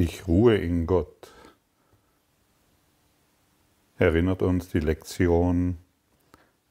[0.00, 1.32] Ich ruhe in Gott.
[3.96, 5.76] Erinnert uns die Lektion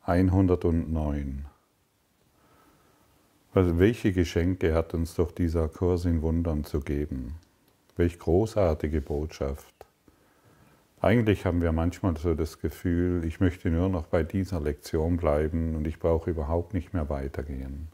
[0.03, 1.45] 109.
[3.53, 7.35] Also welche Geschenke hat uns doch dieser Kurs in Wundern zu geben?
[7.97, 9.75] Welch großartige Botschaft.
[11.01, 15.75] Eigentlich haben wir manchmal so das Gefühl, ich möchte nur noch bei dieser Lektion bleiben
[15.75, 17.89] und ich brauche überhaupt nicht mehr weitergehen.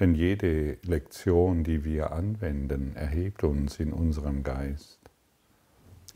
[0.00, 5.00] Denn jede Lektion, die wir anwenden, erhebt uns in unserem Geist,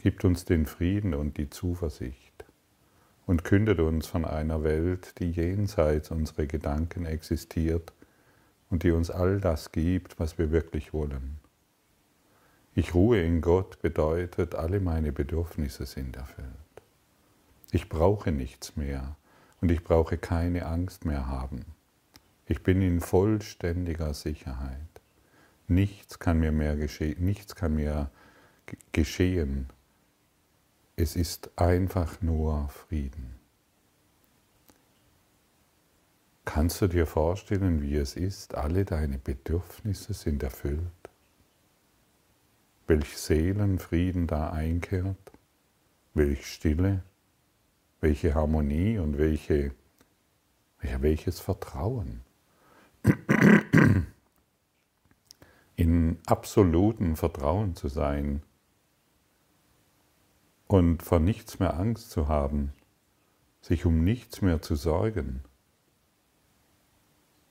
[0.02, 2.44] gibt uns den Frieden und die Zuversicht
[3.26, 7.92] und kündet uns von einer Welt, die jenseits unserer Gedanken existiert
[8.70, 11.38] und die uns all das gibt, was wir wirklich wollen.
[12.74, 16.46] Ich ruhe in Gott bedeutet, alle meine Bedürfnisse sind erfüllt.
[17.72, 19.16] Ich brauche nichts mehr
[19.60, 21.75] und ich brauche keine Angst mehr haben.
[22.48, 24.78] Ich bin in vollständiger Sicherheit.
[25.66, 28.10] Nichts kann mir mehr geschehen, nichts kann mir
[28.92, 29.66] geschehen.
[30.94, 33.34] Es ist einfach nur Frieden.
[36.44, 38.54] Kannst du dir vorstellen, wie es ist?
[38.54, 40.80] Alle deine Bedürfnisse sind erfüllt.
[42.86, 45.32] Welch Seelenfrieden da einkehrt,
[46.14, 47.02] welch Stille,
[48.00, 49.72] welche Harmonie und welche,
[50.80, 52.22] welches Vertrauen
[55.76, 58.42] in absolutem Vertrauen zu sein
[60.66, 62.72] und vor nichts mehr Angst zu haben,
[63.60, 65.42] sich um nichts mehr zu sorgen.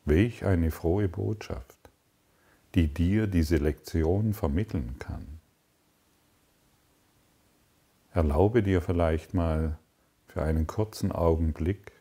[0.06, 1.78] Welch eine frohe Botschaft,
[2.74, 5.40] die dir diese Lektion vermitteln kann.
[8.12, 9.78] Erlaube dir vielleicht mal
[10.28, 11.92] für einen kurzen Augenblick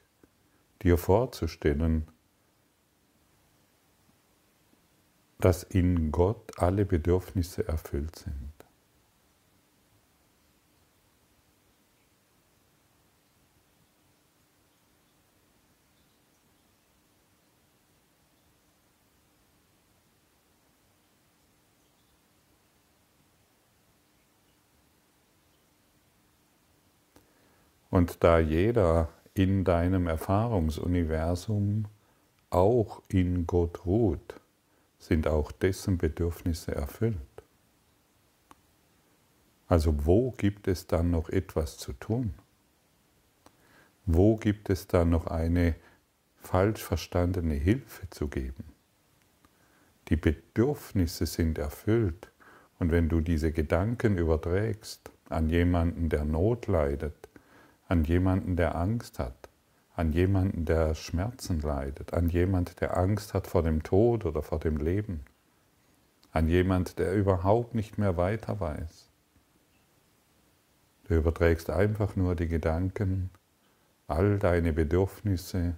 [0.83, 2.09] dir vorzustellen,
[5.45, 8.55] dass in Gott alle Bedürfnisse erfüllt sind.
[27.91, 31.85] Und da jeder in deinem Erfahrungsuniversum
[32.49, 34.41] auch in Gott ruht,
[35.05, 37.19] sind auch dessen Bedürfnisse erfüllt.
[39.67, 42.33] Also wo gibt es dann noch etwas zu tun?
[44.07, 45.75] Wo gibt es dann noch eine
[46.37, 48.65] falsch verstandene Hilfe zu geben?
[50.09, 52.31] Die Bedürfnisse sind erfüllt
[52.79, 57.29] und wenn du diese Gedanken überträgst an jemanden, der Not leidet,
[57.89, 59.51] an jemanden, der Angst hat,
[59.95, 64.59] an jemanden, der Schmerzen leidet, an jemanden, der Angst hat vor dem Tod oder vor
[64.59, 65.25] dem Leben,
[66.33, 69.09] an jemanden, der überhaupt nicht mehr weiter weiß.
[71.05, 73.31] Du überträgst einfach nur die Gedanken,
[74.09, 75.77] all deine Bedürfnisse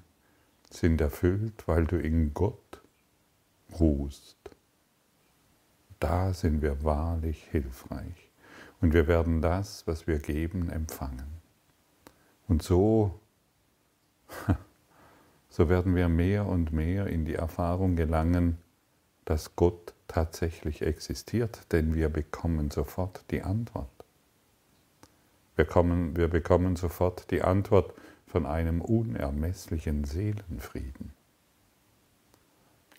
[0.71, 2.81] sind erfüllt, weil du in Gott
[3.79, 4.37] ruhst.
[6.01, 8.31] Da sind wir wahrlich hilfreich
[8.81, 11.41] und wir werden das, was wir geben, empfangen.
[12.49, 13.21] Und so
[15.49, 18.59] so werden wir mehr und mehr in die Erfahrung gelangen,
[19.25, 23.89] dass Gott tatsächlich existiert, denn wir bekommen sofort die Antwort.
[25.57, 27.93] Wir, kommen, wir bekommen sofort die Antwort
[28.27, 31.13] von einem unermesslichen Seelenfrieden.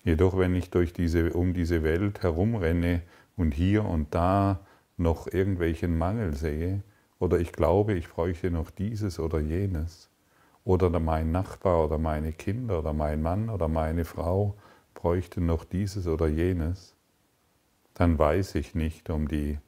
[0.04, 3.02] Jedoch, wenn ich durch diese, um diese Welt herumrenne
[3.36, 4.60] und hier und da
[4.96, 6.82] noch irgendwelchen Mangel sehe,
[7.18, 10.08] oder ich glaube, ich bräuchte noch dieses oder jenes,
[10.68, 14.54] oder mein Nachbar oder meine Kinder oder mein Mann oder meine Frau
[14.92, 16.94] bräuchten noch dieses oder jenes,
[17.94, 19.58] dann weiß ich nicht um die,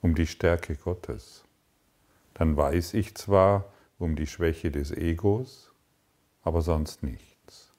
[0.00, 1.44] um die Stärke Gottes.
[2.32, 5.72] Dann weiß ich zwar um die Schwäche des Egos,
[6.42, 7.74] aber sonst nichts.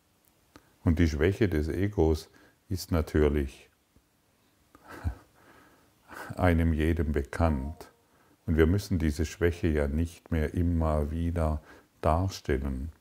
[0.84, 2.30] Und die Schwäche des Egos
[2.70, 3.72] ist natürlich
[6.36, 7.92] einem jedem bekannt.
[8.46, 11.60] Und wir müssen diese Schwäche ja nicht mehr immer wieder
[12.08, 12.94] darstellen.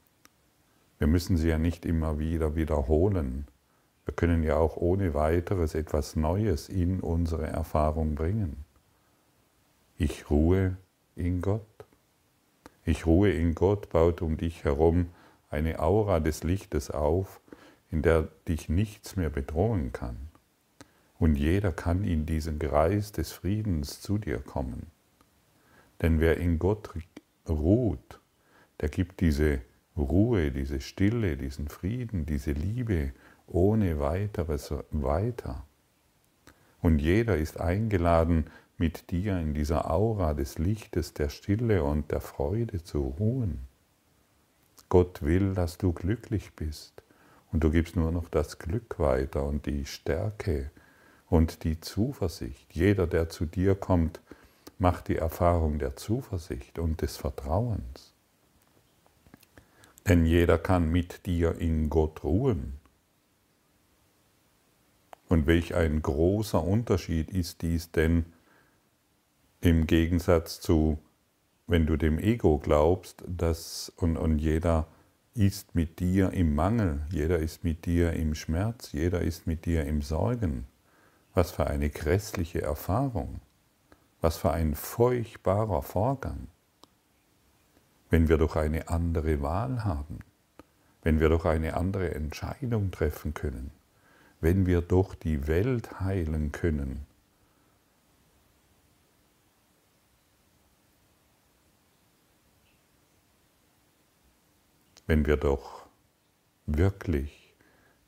[0.99, 3.47] Wir müssen sie ja nicht immer wieder wiederholen.
[4.05, 8.65] Wir können ja auch ohne weiteres etwas Neues in unsere Erfahrung bringen.
[9.97, 10.77] Ich ruhe
[11.15, 11.63] in Gott.
[12.85, 15.11] Ich ruhe in Gott baut um dich herum
[15.51, 17.41] eine Aura des Lichtes auf,
[17.93, 20.17] in der dich nichts mehr bedrohen kann.
[21.17, 24.89] Und jeder kann in diesen Kreis des Friedens zu dir kommen.
[26.03, 26.91] Denn wer in Gott
[27.49, 28.21] ruht,
[28.81, 29.61] der gibt diese
[29.97, 33.13] Ruhe, diese Stille, diesen Frieden, diese Liebe
[33.47, 35.65] ohne weiteres weiter.
[36.81, 42.21] Und jeder ist eingeladen, mit dir in dieser Aura des Lichtes, der Stille und der
[42.21, 43.67] Freude zu ruhen.
[44.89, 47.03] Gott will, dass du glücklich bist.
[47.53, 50.71] Und du gibst nur noch das Glück weiter und die Stärke
[51.29, 52.75] und die Zuversicht.
[52.75, 54.21] Jeder, der zu dir kommt,
[54.79, 58.16] macht die Erfahrung der Zuversicht und des Vertrauens.
[60.09, 62.75] Denn jeder kann mit dir in Gott ruhen.
[65.29, 68.27] Und welch ein großer Unterschied ist dies denn
[69.61, 70.99] im Gegensatz zu,
[71.67, 74.87] wenn du dem Ego glaubst, dass und, und jeder
[75.35, 79.85] ist mit dir im Mangel, jeder ist mit dir im Schmerz, jeder ist mit dir
[79.85, 80.67] im Sorgen.
[81.35, 83.41] Was für eine grässliche Erfahrung,
[84.21, 86.47] was für ein furchtbarer Vorgang,
[88.11, 90.21] wenn wir doch eine andere Wahl haben,
[91.03, 93.71] wenn wir doch eine andere Entscheidung treffen können,
[94.41, 97.07] wenn wir doch die Welt heilen können.
[105.07, 105.87] Wenn wir doch
[106.67, 107.55] wirklich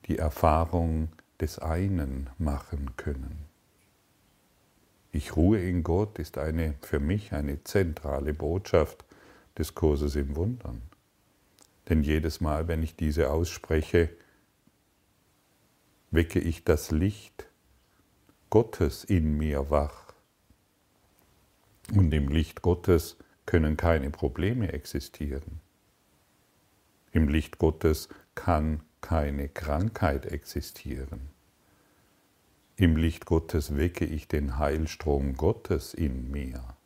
[0.07, 1.11] die Erfahrung
[1.41, 3.45] des einen machen können.
[5.13, 9.05] Ich ruhe in Gott ist eine für mich eine zentrale Botschaft
[9.59, 10.83] des Kurses im Wundern.
[11.89, 14.11] Denn jedes Mal, wenn ich diese ausspreche,
[16.11, 17.47] wecke ich das Licht
[18.51, 20.13] Gottes in mir wach.
[21.95, 23.17] Und im Licht Gottes
[23.47, 25.61] können keine Probleme existieren.
[27.13, 31.31] Im Licht Gottes kann keine Krankheit existieren.
[32.77, 36.77] Im Licht Gottes wecke ich den Heilstrom Gottes in mir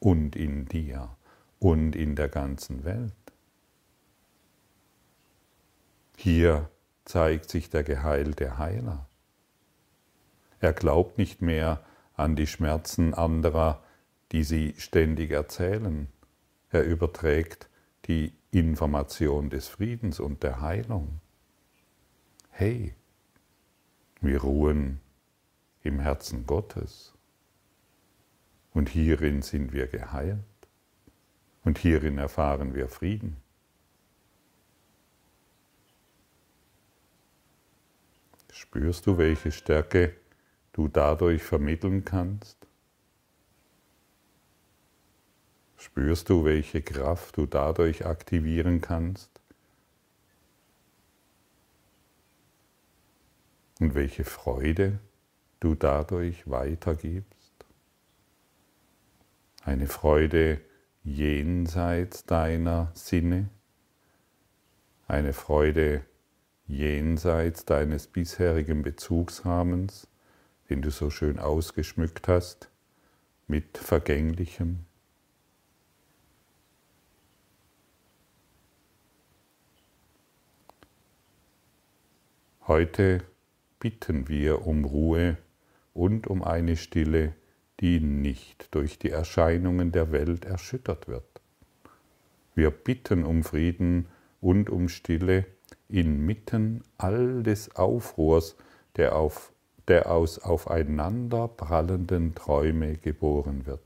[0.00, 1.16] und in dir
[1.60, 3.12] und in der ganzen Welt.
[6.16, 6.68] Hier
[7.04, 9.06] zeigt sich der geheilte Heiler.
[10.58, 11.80] Er glaubt nicht mehr
[12.14, 13.82] an die Schmerzen anderer,
[14.32, 16.08] die sie ständig erzählen.
[16.70, 17.68] Er überträgt
[18.06, 21.20] die Information des Friedens und der Heilung
[22.60, 22.92] hey,
[24.20, 25.00] wir ruhen
[25.82, 27.14] im Herzen Gottes
[28.74, 30.44] und hierin sind wir geheilt
[31.64, 33.36] und hierin erfahren wir Frieden.
[38.52, 40.14] Spürst du, welche Stärke
[40.72, 42.56] du dadurch vermitteln kannst?
[45.76, 49.40] Spürst du, welche Kraft du dadurch aktivieren kannst?
[53.80, 55.00] und welche Freude
[55.58, 57.52] du dadurch weitergibst.
[59.64, 60.60] Eine Freude
[61.02, 63.48] jenseits deiner Sinne,
[65.08, 66.04] eine Freude
[66.66, 70.06] jenseits deines bisherigen Bezugsrahmens,
[70.68, 72.70] den du so schön ausgeschmückt hast
[73.48, 74.84] mit Vergänglichem.
[82.68, 83.24] Heute
[83.80, 85.38] bitten wir um Ruhe
[85.92, 87.34] und um eine Stille,
[87.80, 91.24] die nicht durch die Erscheinungen der Welt erschüttert wird.
[92.54, 94.06] Wir bitten um Frieden
[94.40, 95.46] und um Stille
[95.88, 98.56] inmitten all des Aufruhrs,
[98.96, 99.52] der, auf,
[99.88, 103.80] der aus aufeinander prallenden Träume geboren wird.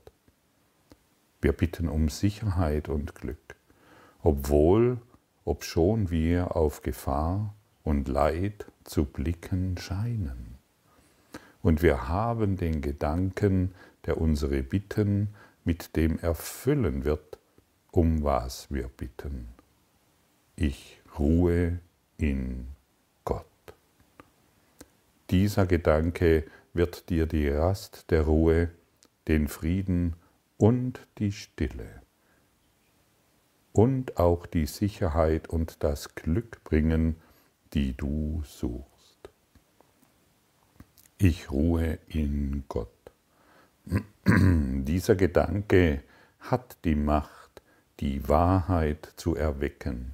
[1.41, 3.55] Wir bitten um Sicherheit und Glück,
[4.23, 4.97] obwohl,
[5.45, 7.53] obschon wir auf Gefahr
[7.83, 10.54] und Leid zu blicken scheinen.
[11.65, 13.73] Und wir haben den Gedanken,
[14.05, 15.29] der unsere Bitten
[15.63, 17.39] mit dem erfüllen wird,
[17.89, 19.47] um was wir bitten.
[20.55, 21.79] Ich ruhe
[22.17, 22.67] in
[23.23, 23.47] Gott.
[25.31, 26.43] Dieser Gedanke
[26.73, 28.69] wird dir die Rast der Ruhe,
[29.27, 30.13] den Frieden
[30.57, 32.03] und die Stille
[33.73, 37.15] und auch die Sicherheit und das Glück bringen,
[37.73, 38.94] die du suchst.
[41.17, 42.89] Ich ruhe in Gott.
[44.27, 46.03] Dieser Gedanke
[46.41, 47.61] hat die Macht,
[48.01, 50.11] die Wahrheit zu erwecken,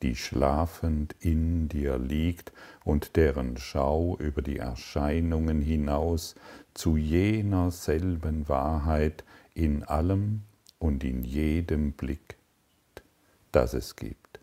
[0.00, 2.52] die schlafend in dir liegt
[2.84, 6.36] und deren Schau über die Erscheinungen hinaus
[6.72, 10.44] zu jener selben Wahrheit in allem
[10.78, 12.38] und in jedem Blick,
[13.52, 14.40] das es gibt.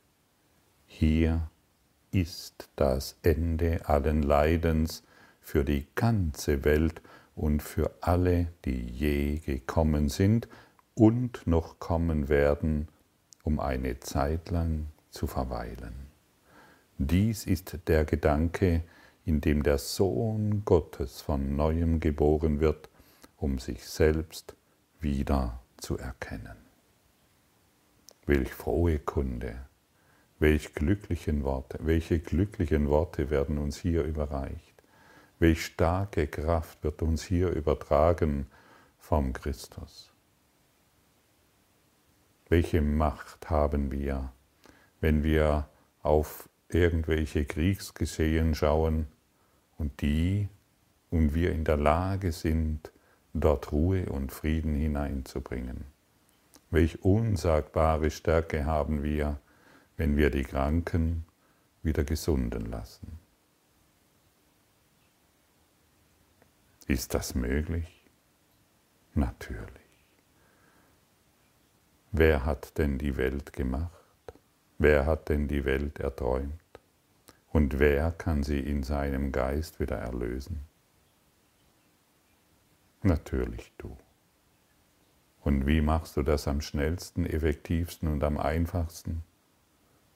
[0.85, 1.49] Hier
[2.11, 5.01] ist das Ende allen Leidens
[5.47, 7.01] für die ganze Welt
[7.33, 10.49] und für alle, die je gekommen sind
[10.93, 12.89] und noch kommen werden,
[13.43, 15.93] um eine Zeit lang zu verweilen.
[16.97, 18.83] Dies ist der Gedanke,
[19.23, 22.89] in dem der Sohn Gottes von neuem geboren wird,
[23.37, 24.53] um sich selbst
[24.99, 26.57] wieder zu erkennen.
[28.25, 29.55] Welch frohe Kunde,
[30.39, 34.66] welch glücklichen Worte, welche glücklichen Worte werden uns hier überreicht,
[35.39, 38.47] welch starke Kraft wird uns hier übertragen
[38.97, 40.11] vom Christus.
[42.49, 44.31] Welche Macht haben wir,
[44.99, 45.69] wenn wir
[46.01, 49.07] auf irgendwelche Kriegsgeschehen schauen
[49.77, 50.49] und die
[51.09, 52.91] und wir in der Lage sind,
[53.33, 55.85] dort Ruhe und Frieden hineinzubringen.
[56.69, 59.39] Welch unsagbare Stärke haben wir,
[59.95, 61.25] wenn wir die Kranken
[61.83, 63.26] wieder gesunden lassen.
[66.87, 68.05] Ist das möglich?
[69.13, 69.67] Natürlich.
[72.13, 73.91] Wer hat denn die Welt gemacht?
[74.77, 76.53] Wer hat denn die Welt erträumt?
[77.51, 80.65] Und wer kann sie in seinem Geist wieder erlösen?
[83.03, 83.97] Natürlich du.
[85.41, 89.23] Und wie machst du das am schnellsten, effektivsten und am einfachsten?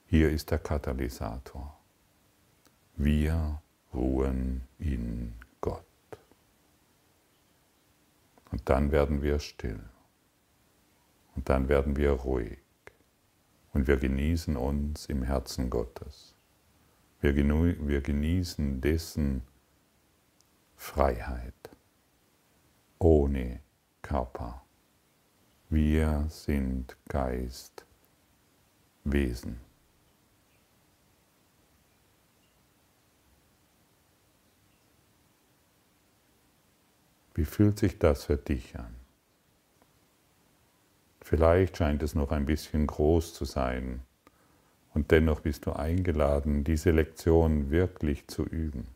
[0.06, 1.78] Hier ist der Katalysator.
[2.96, 3.60] Wir
[3.92, 5.84] ruhen in Gott.
[8.52, 9.80] Und dann werden wir still.
[11.34, 12.58] Und dann werden wir ruhig.
[13.72, 16.36] Und wir genießen uns im Herzen Gottes.
[17.20, 19.42] Wir, genießen dessen
[20.76, 21.70] Freiheit
[22.98, 23.60] ohne
[24.02, 24.62] Körper.
[25.70, 27.86] Wir sind Geistwesen.
[37.34, 38.94] Wie fühlt sich das für dich an?
[41.20, 44.02] Vielleicht scheint es noch ein bisschen groß zu sein
[44.92, 48.86] und dennoch bist du eingeladen, diese Lektion wirklich zu üben,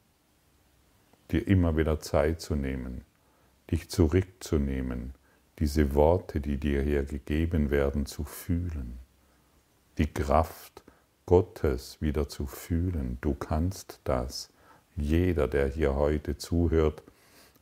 [1.30, 3.02] dir immer wieder Zeit zu nehmen,
[3.70, 5.14] dich zurückzunehmen,
[5.58, 8.98] diese Worte, die dir hier gegeben werden, zu fühlen,
[9.96, 10.82] die Kraft
[11.24, 13.18] Gottes wieder zu fühlen.
[13.20, 14.50] Du kannst das.
[14.94, 17.02] Jeder, der hier heute zuhört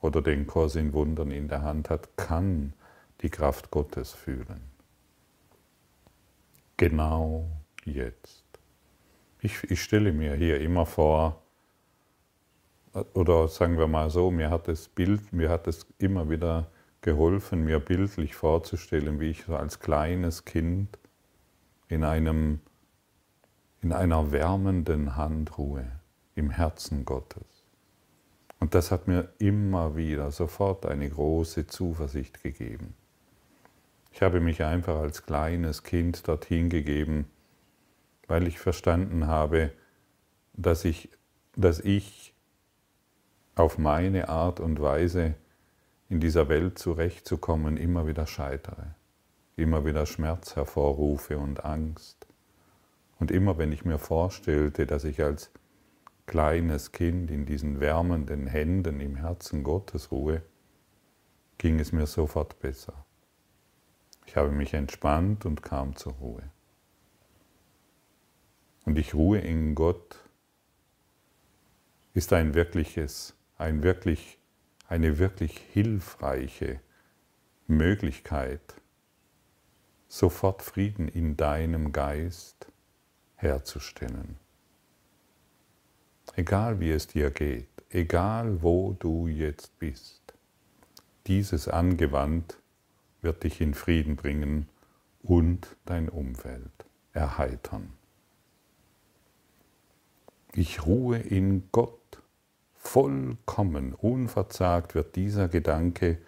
[0.04, 2.74] oder den Kurs in Wundern in der Hand hat, kann
[3.22, 4.60] die Kraft Gottes fühlen.
[6.76, 7.48] Genau
[7.86, 8.44] jetzt.
[9.40, 11.42] Ich, ich stelle mir hier immer vor,
[13.14, 16.66] oder sagen wir mal so, mir hat das Bild, mir hat es immer wieder
[17.00, 20.98] geholfen, mir bildlich vorzustellen, wie ich so als kleines Kind
[21.88, 22.60] in, einem,
[23.80, 25.86] in einer wärmenden Hand ruhe,
[26.34, 27.53] im Herzen Gottes.
[28.64, 32.94] Und das hat mir immer wieder sofort eine große Zuversicht gegeben.
[34.10, 37.26] Ich habe mich einfach als kleines Kind dorthin gegeben,
[38.26, 39.70] weil ich verstanden habe,
[40.54, 41.10] dass ich,
[41.54, 42.32] dass ich
[43.54, 45.34] auf meine Art und Weise
[46.08, 48.94] in dieser Welt zurechtzukommen immer wieder scheitere,
[49.56, 52.26] immer wieder Schmerz hervorrufe und Angst.
[53.20, 55.50] Und immer wenn ich mir vorstellte, dass ich als
[56.26, 60.42] kleines Kind in diesen wärmenden Händen im Herzen Gottes ruhe,
[61.58, 63.04] ging es mir sofort besser.
[64.26, 66.50] Ich habe mich entspannt und kam zur Ruhe.
[68.84, 70.18] Und ich ruhe in Gott
[72.14, 74.38] ist ein wirkliches ein wirklich,
[74.88, 76.80] eine wirklich hilfreiche
[77.66, 78.74] Möglichkeit,
[80.08, 82.70] sofort Frieden in deinem Geist
[83.36, 84.36] herzustellen.
[86.36, 90.34] Egal wie es dir geht, egal wo du jetzt bist,
[91.26, 92.58] dieses angewandt
[93.22, 94.68] wird dich in Frieden bringen
[95.22, 96.72] und dein Umfeld
[97.12, 97.92] erheitern.
[100.54, 102.00] Ich ruhe in Gott
[102.84, 106.18] Vollkommen unverzagt wird dieser Gedanke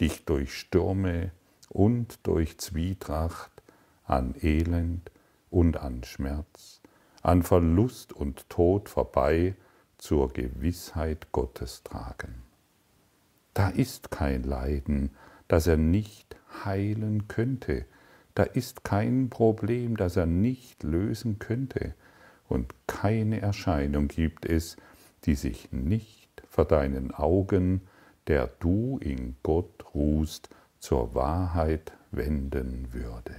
[0.00, 1.30] dich durch Stürme
[1.68, 3.62] und durch Zwietracht
[4.04, 5.12] an Elend
[5.48, 6.71] und an Schmerz,
[7.22, 9.54] an Verlust und Tod vorbei
[9.98, 12.42] zur Gewissheit Gottes tragen.
[13.54, 15.10] Da ist kein Leiden,
[15.48, 17.86] das er nicht heilen könnte,
[18.34, 21.94] da ist kein Problem, das er nicht lösen könnte,
[22.48, 24.76] und keine Erscheinung gibt es,
[25.24, 27.82] die sich nicht vor deinen Augen,
[28.26, 30.48] der du in Gott ruhst,
[30.78, 33.34] zur Wahrheit wenden würde.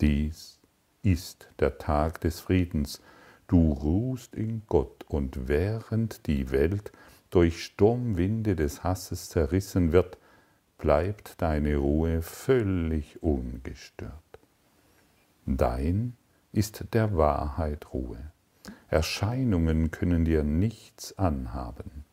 [0.00, 0.61] Dies
[1.02, 3.00] ist der Tag des Friedens.
[3.48, 6.92] Du ruhst in Gott und während die Welt
[7.30, 10.18] durch Sturmwinde des Hasses zerrissen wird,
[10.78, 14.12] bleibt deine Ruhe völlig ungestört.
[15.46, 16.14] Dein
[16.52, 18.32] ist der Wahrheit Ruhe.
[18.88, 22.04] Erscheinungen können dir nichts anhaben.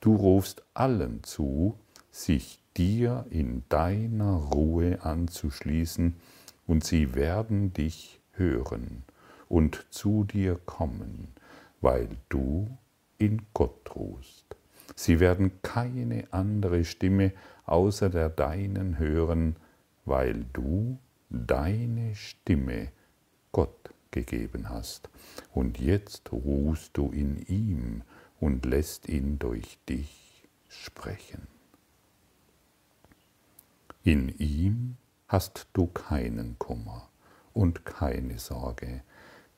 [0.00, 1.78] Du rufst allen zu,
[2.10, 6.16] sich dir in deiner Ruhe anzuschließen,
[6.66, 9.02] und sie werden dich hören
[9.48, 11.28] und zu dir kommen,
[11.80, 12.68] weil du
[13.18, 14.56] in Gott ruhst.
[14.94, 17.32] Sie werden keine andere Stimme
[17.66, 19.56] außer der deinen hören,
[20.04, 20.98] weil du
[21.30, 22.90] deine Stimme
[23.52, 25.10] Gott gegeben hast.
[25.52, 28.02] Und jetzt ruhst du in ihm
[28.40, 31.46] und lässt ihn durch dich sprechen.
[34.04, 37.07] In ihm hast du keinen Kummer
[37.58, 39.02] und keine Sorge,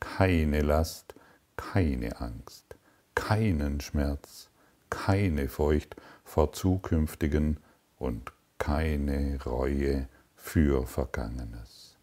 [0.01, 1.15] keine Last,
[1.57, 2.77] keine Angst,
[3.15, 4.49] keinen Schmerz,
[4.89, 7.59] keine Furcht vor zukünftigen
[7.99, 11.99] und keine Reue für Vergangenes.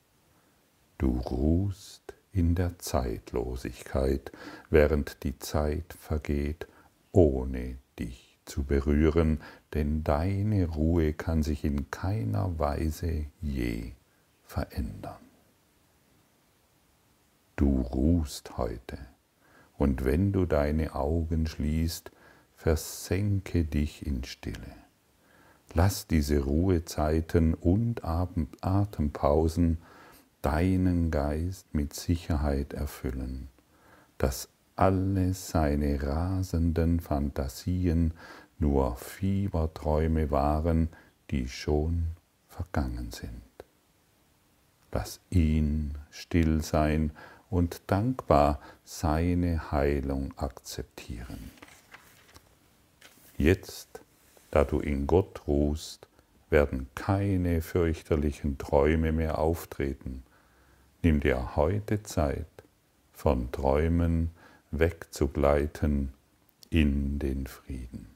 [0.99, 4.31] Du ruhst in der Zeitlosigkeit,
[4.69, 6.67] während die Zeit vergeht,
[7.11, 9.41] ohne dich zu berühren,
[9.73, 13.93] denn deine Ruhe kann sich in keiner Weise je
[14.43, 15.26] verändern.
[17.57, 18.99] Du ruhst heute,
[19.79, 22.11] und wenn du deine Augen schließt,
[22.55, 24.75] versenke dich in Stille.
[25.73, 29.79] Lass diese Ruhezeiten und Atempausen
[30.43, 33.49] deinen Geist mit Sicherheit erfüllen,
[34.19, 38.13] dass alle seine rasenden Fantasien
[38.59, 40.89] nur Fieberträume waren,
[41.31, 42.09] die schon
[42.47, 43.41] vergangen sind.
[44.91, 47.11] Lass ihn still sein
[47.49, 51.51] und dankbar seine Heilung akzeptieren.
[53.37, 54.01] Jetzt,
[54.51, 56.07] da du in Gott ruhst,
[56.49, 60.23] werden keine fürchterlichen Träume mehr auftreten,
[61.03, 62.47] Nimm dir heute Zeit,
[63.13, 64.31] von Träumen
[64.71, 66.11] wegzugleiten
[66.69, 68.07] in den Frieden.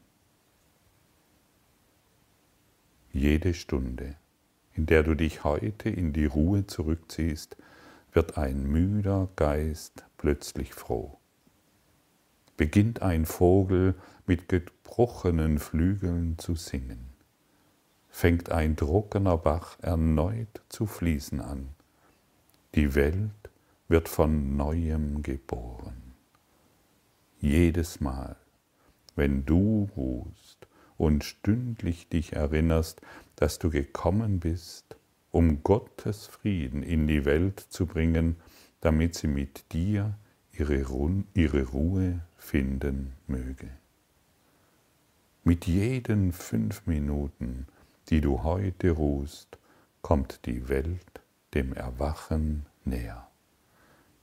[3.13, 4.15] Jede Stunde,
[4.73, 7.55] in der du dich heute in die Ruhe zurückziehst,
[8.13, 11.17] wird ein müder Geist plötzlich froh.
[12.57, 13.95] Beginnt ein Vogel
[14.27, 17.09] mit gebrochenen Flügeln zu singen,
[18.09, 21.69] fängt ein trockener Bach erneut zu fließen an,
[22.75, 23.31] die Welt
[23.87, 26.13] wird von neuem geboren.
[27.39, 28.35] Jedes Mal,
[29.15, 33.01] wenn du ruhst und stündlich dich erinnerst,
[33.35, 34.95] dass du gekommen bist,
[35.31, 38.35] um Gottes Frieden in die Welt zu bringen,
[38.81, 40.17] damit sie mit dir
[40.51, 43.69] ihre, Ruhe finden möge.
[45.43, 47.65] Mit jeden fünf Minuten,
[48.09, 49.57] die du heute ruhst,
[50.01, 51.21] kommt die Welt
[51.53, 53.27] dem Erwachen näher.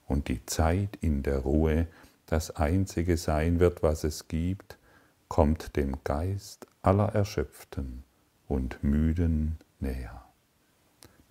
[0.07, 1.87] Und die Zeit in der Ruhe,
[2.27, 4.79] das einzige sein wird, was es gibt,
[5.29, 8.05] kommt dem Geist aller Erschöpften
[8.47, 10.25] und Müden näher,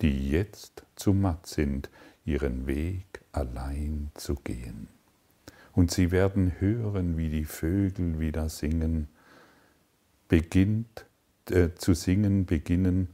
[0.00, 1.90] die jetzt zu matt sind,
[2.24, 4.88] ihren Weg allein zu gehen.
[5.72, 9.08] Und sie werden hören, wie die Vögel wieder singen,
[10.28, 11.06] beginnt
[11.50, 13.08] äh, zu singen beginnen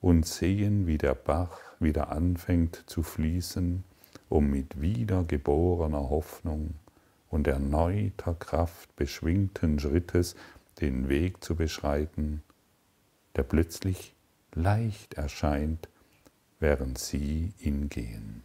[0.00, 3.84] und sehen, wie der Bach wieder anfängt zu fließen,
[4.28, 6.74] um mit wiedergeborener Hoffnung
[7.28, 10.36] und erneuter Kraft beschwingten Schrittes
[10.80, 12.42] den Weg zu beschreiten,
[13.36, 14.14] der plötzlich
[14.54, 15.88] leicht erscheint,
[16.60, 18.42] während sie ihn gehen.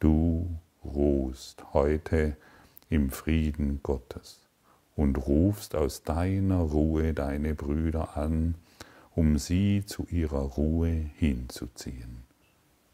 [0.00, 2.36] Du ruhst heute
[2.90, 4.46] im Frieden Gottes
[4.96, 8.54] und rufst aus deiner Ruhe deine Brüder an,
[9.14, 12.24] um sie zu ihrer Ruhe hinzuziehen,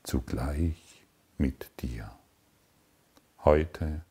[0.02, 1.04] zugleich
[1.38, 2.10] mit dir.
[3.44, 4.02] Heute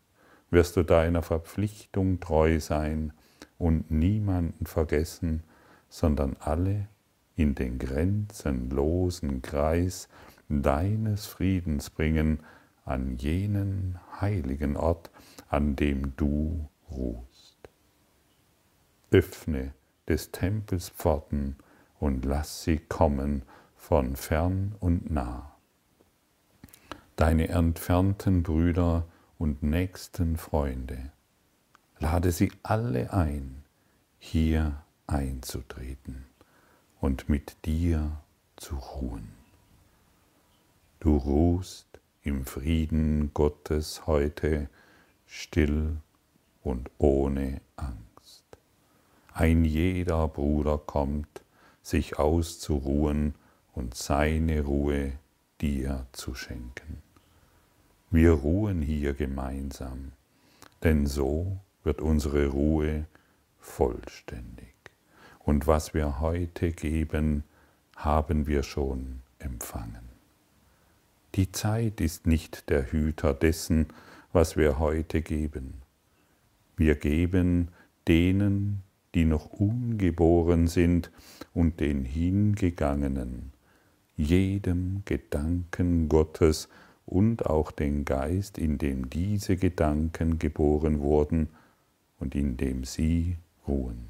[0.50, 3.14] wirst du deiner Verpflichtung treu sein
[3.58, 5.44] und niemanden vergessen,
[5.90, 6.88] sondern alle
[7.40, 10.10] in den grenzenlosen Kreis
[10.50, 12.40] deines Friedens bringen
[12.84, 15.10] an jenen heiligen Ort,
[15.48, 17.58] an dem du ruhst.
[19.12, 19.74] Öffne
[20.06, 21.56] des Tempels Pforten
[21.98, 23.44] und lass sie kommen
[23.78, 25.56] von fern und nah.
[27.16, 29.06] Deine entfernten Brüder
[29.38, 31.14] und nächsten Freunde,
[32.00, 33.64] lade sie alle ein,
[34.18, 36.29] hier einzutreten
[37.00, 38.12] und mit dir
[38.56, 39.30] zu ruhen.
[41.00, 41.88] Du ruhst
[42.24, 44.70] im Frieden Gottes heute
[45.26, 45.98] still
[46.62, 48.44] und ohne Angst.
[49.34, 51.42] Ein jeder Bruder kommt,
[51.82, 53.34] sich auszuruhen
[53.74, 55.14] und seine Ruhe
[55.62, 57.02] dir zu schenken.
[58.12, 60.12] Wir ruhen hier gemeinsam,
[60.84, 63.06] denn so wird unsere Ruhe
[63.60, 64.59] vollständig.
[65.50, 67.44] Und was wir heute geben,
[67.96, 70.08] haben wir schon empfangen.
[71.34, 73.88] Die Zeit ist nicht der Hüter dessen,
[74.32, 75.82] was wir heute geben.
[76.78, 77.70] Wir geben
[78.08, 78.84] denen,
[79.16, 81.10] die noch ungeboren sind
[81.56, 83.52] und den Hingegangenen,
[84.16, 86.70] jedem Gedanken Gottes
[87.08, 91.50] und auch den Geist, in dem diese Gedanken geboren wurden
[92.20, 94.09] und in dem sie ruhen.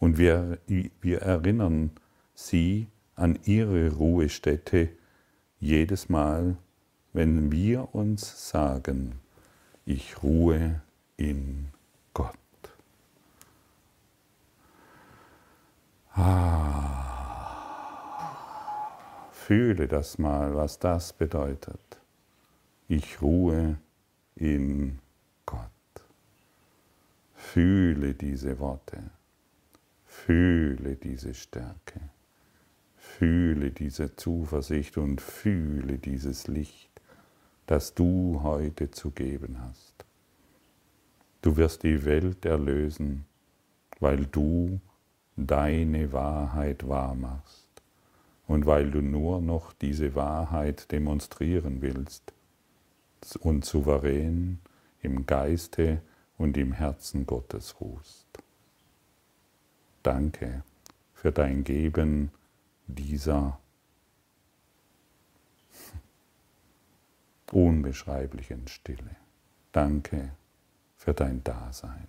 [0.00, 1.90] Und wir, wir erinnern
[2.34, 4.90] sie an ihre Ruhestätte
[5.58, 6.56] jedes Mal,
[7.12, 9.18] wenn wir uns sagen,
[9.84, 10.80] ich ruhe
[11.16, 11.68] in
[12.14, 12.36] Gott.
[16.12, 17.38] Ah,
[19.32, 21.80] fühle das mal, was das bedeutet.
[22.86, 23.78] Ich ruhe
[24.36, 25.00] in
[25.46, 25.70] Gott.
[27.34, 29.17] Fühle diese Worte.
[30.24, 32.00] Fühle diese Stärke.
[32.96, 36.90] Fühle diese Zuversicht und fühle dieses Licht,
[37.66, 40.04] das du heute zu geben hast.
[41.40, 43.24] Du wirst die Welt erlösen,
[44.00, 44.80] weil du
[45.36, 47.68] deine Wahrheit wahrmachst
[48.48, 52.34] und weil du nur noch diese Wahrheit demonstrieren willst
[53.40, 54.58] und souverän
[55.00, 56.02] im Geiste
[56.36, 58.26] und im Herzen Gottes ruhst.
[60.08, 60.62] Danke
[61.12, 62.30] für dein Geben
[62.86, 63.60] dieser
[67.52, 69.16] unbeschreiblichen Stille.
[69.70, 70.30] Danke
[70.96, 72.08] für dein Dasein.